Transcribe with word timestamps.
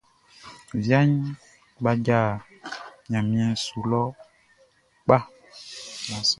Viaʼn 0.85 1.11
kpadja 1.77 2.19
ɲanmiɛn 3.11 3.53
su 3.63 3.79
lɔ 3.91 4.03
kpa. 5.03 5.17